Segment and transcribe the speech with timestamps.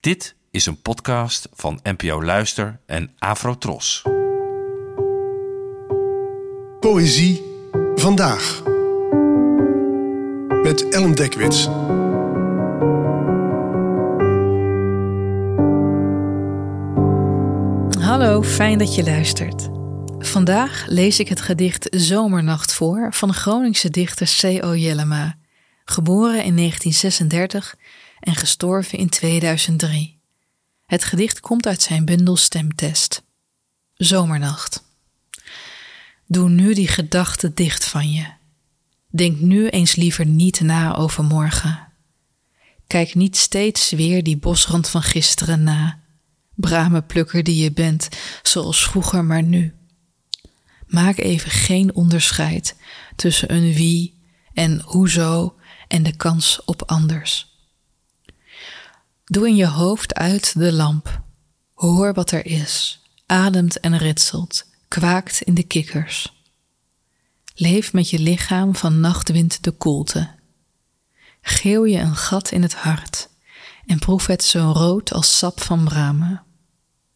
[0.00, 4.02] Dit is een podcast van NPO Luister en Afrotros.
[6.80, 7.42] Poëzie
[7.94, 8.62] vandaag.
[10.62, 11.64] Met Ellen Dekwits.
[18.04, 19.68] Hallo, fijn dat je luistert.
[20.18, 24.74] Vandaag lees ik het gedicht Zomernacht voor van de Groningse dichter C.O.
[24.74, 25.38] Jellema,
[25.84, 27.74] geboren in 1936
[28.20, 30.20] en gestorven in 2003.
[30.86, 33.22] Het gedicht komt uit zijn bundel Stemtest.
[33.94, 34.82] Zomernacht.
[36.26, 38.26] Doe nu die gedachte dicht van je.
[39.08, 41.88] Denk nu eens liever niet na over morgen.
[42.86, 46.00] Kijk niet steeds weer die bosrand van gisteren na.
[46.54, 48.08] Bramenplukker die je bent,
[48.42, 49.74] zoals vroeger maar nu.
[50.86, 52.76] Maak even geen onderscheid
[53.16, 54.14] tussen een wie
[54.52, 55.56] en hoezo
[55.88, 57.49] en de kans op anders.
[59.30, 61.22] Doe in je hoofd uit de lamp.
[61.74, 66.42] Hoor wat er is, ademt en ritselt, kwaakt in de kikkers.
[67.54, 70.34] Leef met je lichaam van nachtwind de koelte.
[71.42, 73.28] Geeuw je een gat in het hart
[73.86, 76.42] en proef het zo rood als sap van bramen.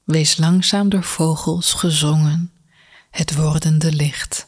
[0.05, 2.53] Wees langzaam door vogels gezongen,
[3.11, 4.47] het wordende licht.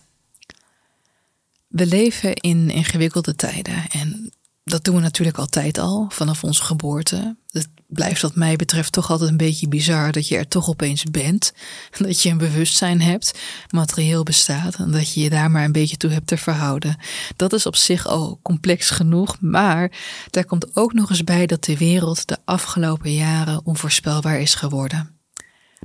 [1.68, 4.32] We leven in ingewikkelde tijden en
[4.70, 7.36] dat doen we natuurlijk altijd al, vanaf onze geboorte.
[7.50, 11.04] Het blijft wat mij betreft toch altijd een beetje bizar dat je er toch opeens
[11.04, 11.52] bent.
[11.98, 13.38] Dat je een bewustzijn hebt,
[13.70, 16.96] materieel bestaat en dat je je daar maar een beetje toe hebt te verhouden.
[17.36, 19.92] Dat is op zich al complex genoeg, maar
[20.30, 25.15] daar komt ook nog eens bij dat de wereld de afgelopen jaren onvoorspelbaar is geworden.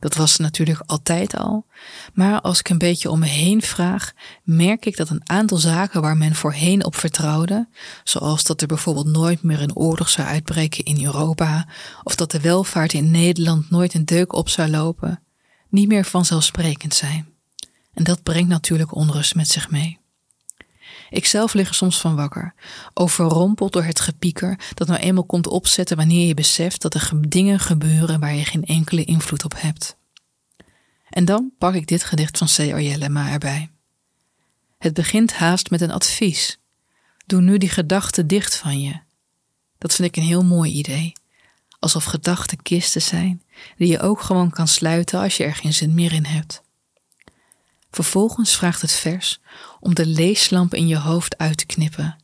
[0.01, 1.65] Dat was natuurlijk altijd al.
[2.13, 4.11] Maar als ik een beetje om me heen vraag,
[4.43, 7.67] merk ik dat een aantal zaken waar men voorheen op vertrouwde,
[8.03, 11.67] zoals dat er bijvoorbeeld nooit meer een oorlog zou uitbreken in Europa,
[12.03, 15.23] of dat de welvaart in Nederland nooit een deuk op zou lopen,
[15.69, 17.27] niet meer vanzelfsprekend zijn.
[17.93, 20.00] En dat brengt natuurlijk onrust met zich mee.
[21.11, 22.53] Ikzelf lig er soms van wakker,
[22.93, 27.59] overrompeld door het gepieker dat nou eenmaal komt opzetten wanneer je beseft dat er dingen
[27.59, 29.97] gebeuren waar je geen enkele invloed op hebt.
[31.09, 32.57] En dan pak ik dit gedicht van C.
[32.57, 33.69] Jellema erbij.
[34.77, 36.59] Het begint haast met een advies.
[37.25, 38.99] Doe nu die gedachten dicht van je.
[39.77, 41.13] Dat vind ik een heel mooi idee.
[41.79, 43.41] Alsof gedachten kisten zijn
[43.77, 46.61] die je ook gewoon kan sluiten als je er geen zin meer in hebt.
[47.91, 49.39] Vervolgens vraagt het vers
[49.79, 52.15] om de leeslamp in je hoofd uit te knippen.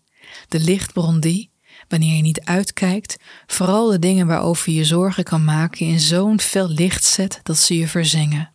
[0.47, 1.51] De lichtbron die,
[1.87, 3.17] wanneer je niet uitkijkt,
[3.47, 7.77] vooral de dingen waarover je zorgen kan maken in zo'n fel licht zet dat ze
[7.77, 8.51] je verzingen.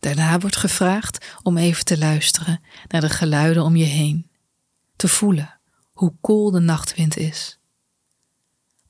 [0.00, 4.30] Daarna wordt gevraagd om even te luisteren naar de geluiden om je heen,
[4.96, 5.60] te voelen
[5.92, 7.58] hoe koel de nachtwind is.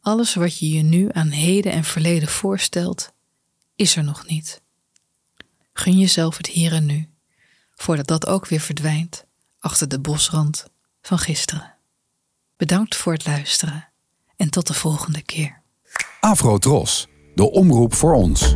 [0.01, 3.13] Alles wat je je nu aan heden en verleden voorstelt,
[3.77, 4.63] is er nog niet.
[5.73, 7.12] Gun jezelf het hier en nu
[7.83, 9.25] voordat dat ook weer verdwijnt
[9.59, 10.67] achter de bosrand
[11.01, 11.75] van gisteren.
[12.57, 13.89] Bedankt voor het luisteren
[14.37, 15.63] en tot de volgende keer.
[16.21, 18.55] Afro Tros, de omroep voor ons.